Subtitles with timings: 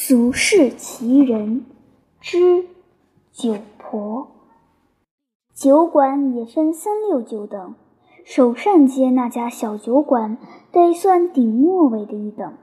[0.00, 1.66] 俗世奇人
[2.20, 2.66] 之
[3.32, 4.28] 酒婆。
[5.52, 7.74] 酒馆也分三六九等，
[8.24, 10.38] 首善街那家小酒馆
[10.70, 12.54] 得算顶末尾的一等，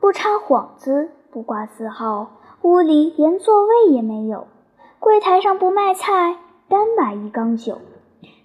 [0.00, 2.32] 不插幌子，不挂字号，
[2.62, 4.48] 屋里连座位也没有，
[4.98, 6.36] 柜台上不卖菜，
[6.68, 7.78] 单摆一缸酒。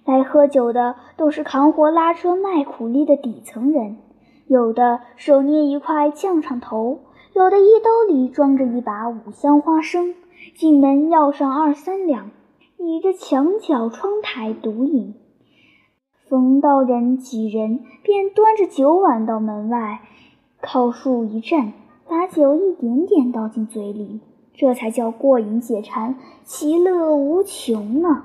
[0.04, 3.96] 来喝酒的都是扛活拉车卖苦力的底层人，
[4.46, 7.00] 有的手捏一块酱上头。
[7.34, 10.14] 有的衣兜里装着一把五香花生，
[10.54, 12.30] 进门要上二三两，
[12.76, 15.14] 倚着墙角窗台独饮。
[16.28, 20.02] 逢到人几人，便端着酒碗到门外，
[20.60, 21.72] 靠树一站，
[22.06, 24.20] 把酒一点点倒进嘴里，
[24.52, 28.24] 这才叫过瘾解馋，其乐无穷呢。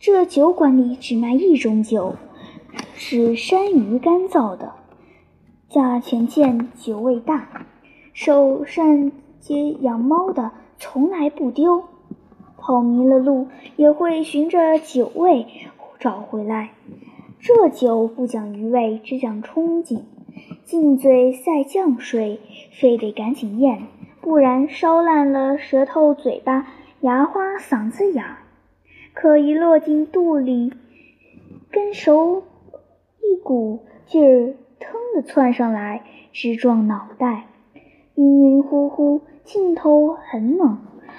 [0.00, 2.16] 这酒馆里只卖一种酒，
[2.96, 4.72] 是山芋干造的，
[5.68, 7.66] 价钱贱，酒味大。
[8.14, 9.10] 手善
[9.40, 11.82] 接养猫的从来不丢，
[12.56, 15.46] 跑迷了路也会循着酒味
[15.98, 16.70] 找回来。
[17.40, 20.02] 这酒不讲余味，只讲憧憬。
[20.64, 22.38] 进嘴赛酱水，
[22.80, 23.82] 非得赶紧咽，
[24.20, 26.68] 不然烧烂了舌头、嘴巴、
[27.00, 28.24] 牙花、嗓子眼。
[29.12, 30.72] 可一落进肚里，
[31.72, 32.44] 跟手
[33.20, 37.46] 一股劲儿腾的窜上来，直撞脑袋。
[38.16, 40.78] 晕晕乎乎，劲头很猛，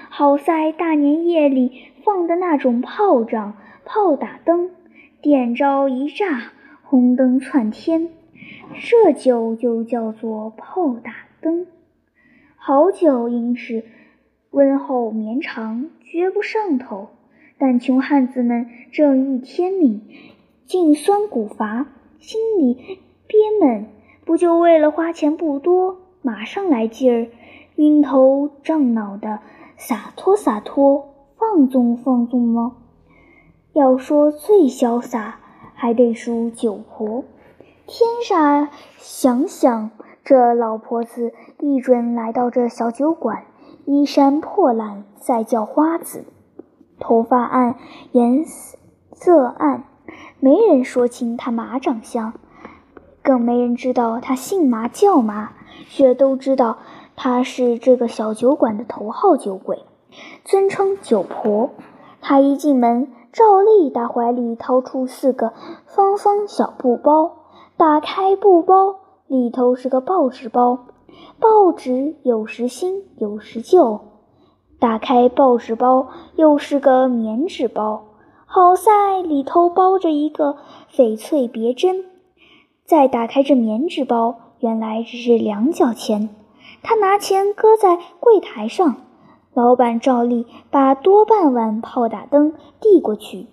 [0.09, 1.71] 好在大年夜里
[2.03, 4.71] 放的那种炮仗、炮打灯，
[5.21, 8.09] 点着一炸，红灯窜天，
[8.81, 11.67] 这酒就叫做炮打灯。
[12.55, 13.83] 好酒应是
[14.51, 17.09] 温厚绵长，绝不上头。
[17.57, 20.01] 但穷汉子们正一天命，
[20.65, 21.87] 尽酸骨乏，
[22.19, 22.73] 心里
[23.27, 23.85] 憋闷，
[24.25, 26.04] 不就为了花钱不多？
[26.25, 27.29] 马上来劲儿，
[27.75, 29.41] 晕头胀脑的，
[29.77, 32.77] 洒脱洒脱，放纵放纵吗？
[33.73, 35.37] 要说最潇洒，
[35.75, 37.23] 还得数酒婆。
[37.85, 39.91] 天煞想想，
[40.23, 43.43] 这老婆子一准来到这小酒馆，
[43.85, 46.25] 衣衫破烂，再叫花子，
[46.99, 47.75] 头发暗，
[48.13, 48.43] 颜
[49.13, 49.83] 色暗，
[50.39, 52.33] 没人说清她马长相，
[53.21, 55.51] 更没人知道她姓麻叫麻。
[55.89, 56.77] 却都知道
[57.15, 59.83] 她是这个小酒馆的头号酒鬼，
[60.43, 61.71] 尊称酒婆。
[62.21, 65.53] 她一进门，照例打怀里掏出四个
[65.85, 67.31] 方方小布包，
[67.77, 68.95] 打开布包，
[69.27, 70.85] 里头是个报纸包，
[71.39, 73.99] 报纸有时新，有时旧。
[74.77, 78.03] 打开报纸包，又是个棉纸包，
[78.45, 80.57] 好在里头包着一个
[80.91, 82.05] 翡翠别针。
[82.83, 84.44] 再打开这棉纸包。
[84.65, 86.27] 原来只是两角钱，
[86.81, 88.95] 他拿钱搁在柜台上，
[89.53, 93.45] 老板照例把多半碗炮打灯递过去。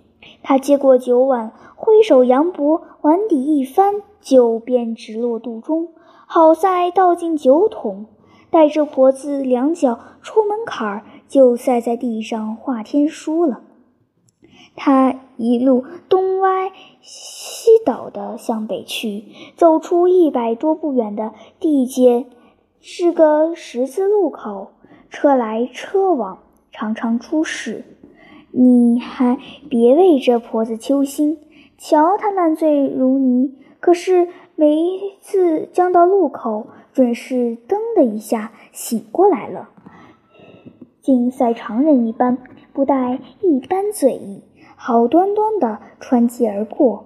[0.43, 5.89] 他接过酒碗，挥手扬脖，碗底一翻，酒便直落肚中。
[6.27, 8.07] 好在倒进酒桶，
[8.51, 13.61] 带着婆子两脚出门槛儿，就塞在地上画天书了。
[14.75, 19.25] 他一路东歪西倒地向北去，
[19.57, 22.27] 走出一百多步远的地界，
[22.81, 24.73] 是个十字路口，
[25.11, 26.39] 车来车往，
[26.71, 27.85] 常常出事。
[28.51, 29.39] 你还
[29.71, 31.39] 别为这婆子揪心，
[31.79, 39.71] 瞧她烂醉如泥，可是每一次将到路口，准是噔的一下醒过来了，
[41.01, 42.39] 竟赛常人一般，
[42.73, 44.43] 不带一般醉意。
[44.85, 47.05] 好端端的穿街而过，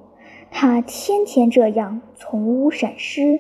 [0.51, 3.39] 他天天这样，从无闪失。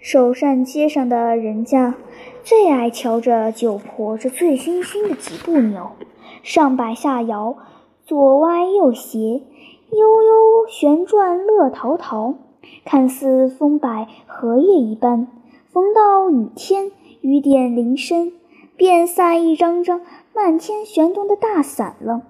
[0.00, 1.94] 首善街上的人家
[2.42, 5.92] 最爱瞧着酒婆这醉醺醺的几步扭，
[6.42, 7.58] 上摆下摇，
[8.04, 9.18] 左歪右斜，
[9.92, 12.34] 悠悠旋转乐陶陶，
[12.84, 15.28] 看似风摆荷叶一般。
[15.72, 16.90] 逢到雨天，
[17.20, 18.32] 雨点淋身，
[18.76, 20.00] 便撒一张张
[20.34, 22.22] 漫天旋动的大伞了。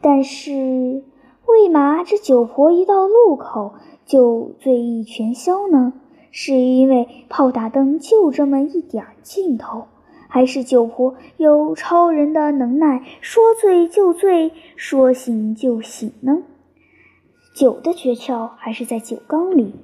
[0.00, 1.02] 但是，
[1.46, 5.92] 为嘛这酒婆一到路口就醉意全消呢？
[6.30, 9.86] 是因为炮打灯就这么一点劲头，
[10.28, 16.42] 还是酒婆有超人的能耐，说醉就醉，说醒就醒呢？
[17.54, 19.74] 酒的诀窍还是在酒缸里。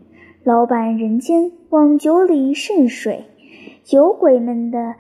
[0.45, 3.25] 老板人间往酒里渗水，
[3.85, 4.95] 酒鬼们的。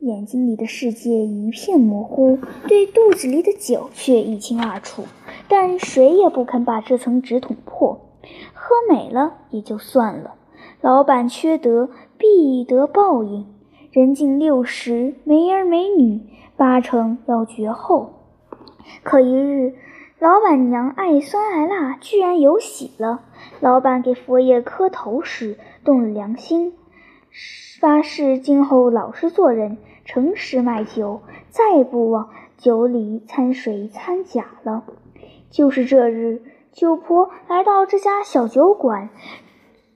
[0.00, 2.38] 眼睛里的世界一片模糊，
[2.68, 5.04] 对肚子里的酒却一清二楚。
[5.48, 8.00] 但谁也不肯把这层纸捅破。
[8.52, 10.34] 喝美了也就算了，
[10.82, 11.88] 老板缺德
[12.18, 13.46] 必得报应。
[13.90, 16.20] 人近六十，没儿没女，
[16.56, 18.10] 八成要绝后。
[19.02, 19.76] 可一日，
[20.18, 23.22] 老板娘爱酸爱辣，居然有喜了。
[23.60, 26.74] 老板给佛爷磕头时，动了良心，
[27.80, 34.84] 发誓今后老实做人，诚实卖酒，再不往酒里掺水掺假了。
[35.50, 36.42] 就是这日，
[36.72, 39.10] 酒婆来到这家小酒馆，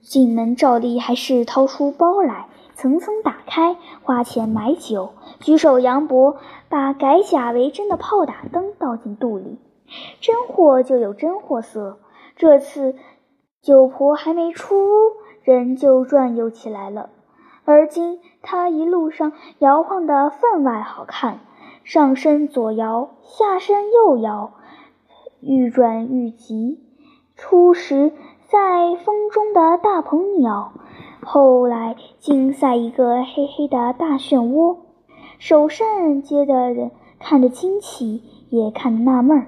[0.01, 6.37] 进门照例还是掏出包来，层层打开，花钱买酒，举手扬脖，
[6.69, 9.57] 把改假为真的炮打灯倒进肚里。
[10.19, 11.99] 真货就有真货色，
[12.35, 12.95] 这次
[13.61, 14.89] 酒婆还没出屋，
[15.43, 17.09] 人就转悠起来了。
[17.63, 21.39] 而今他一路上摇晃得分外好看，
[21.83, 24.51] 上身左摇，下身右摇，
[25.41, 26.79] 愈转愈急。
[27.35, 28.11] 初时
[28.47, 30.73] 赛风中的大鹏鸟，
[31.23, 34.77] 后来竟赛一个黑黑的大漩涡。
[35.39, 39.47] 首善街的人看得惊奇，也看得纳闷儿。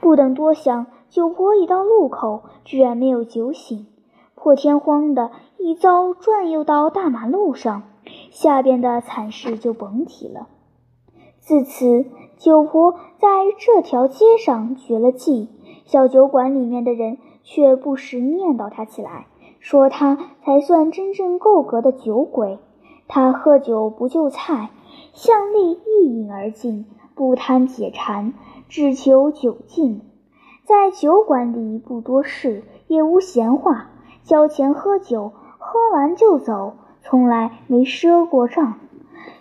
[0.00, 3.86] 不等多想，酒婆已到路口，居然没有酒醒，
[4.46, 7.82] 破天荒的一遭转悠到大马路上，
[8.30, 10.46] 下边的惨事就甭提了。
[11.40, 12.06] 自此，
[12.38, 13.26] 酒婆在
[13.58, 15.48] 这条街上绝了迹，
[15.84, 19.26] 小酒馆里面的人却不时念叨她起来，
[19.58, 22.60] 说她才算真正够格的酒鬼。
[23.08, 24.70] 他喝酒不就菜，
[25.12, 28.32] 向力一饮而尽，不贪解馋。
[28.68, 30.02] 只求酒尽，
[30.62, 33.90] 在酒馆里不多事，也无闲话，
[34.26, 38.80] 交钱喝酒，喝完就走，从来没赊过账。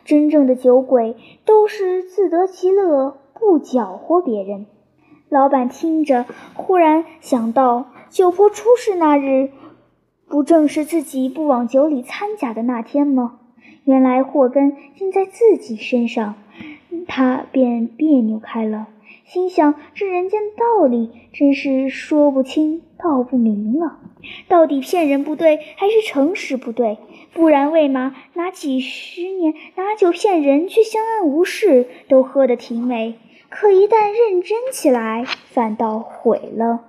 [0.04, 4.68] 真正的酒鬼都是自得其乐，不搅和别人。
[5.28, 9.50] 老板听着，忽然想到，酒婆出事那日，
[10.28, 13.40] 不正是自己不往酒里掺假的那天吗？
[13.86, 16.36] 原来祸根竟在自己身上，
[17.08, 18.86] 他便别扭开了。
[19.26, 24.00] 心想：这人间道理真是说不清道不明了。
[24.48, 26.98] 到底骗人不对，还是诚实不对？
[27.34, 33.16] 不然为嘛拿几十年拿酒骗人，却相安无事，都喝得挺美？
[33.50, 36.86] 可一旦认真起来，反倒毁了。